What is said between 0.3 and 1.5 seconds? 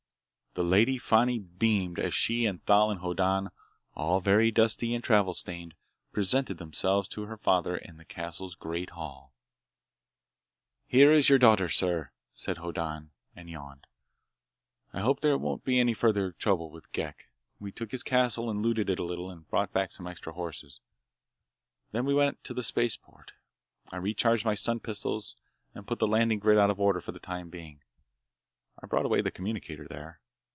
The Lady Fani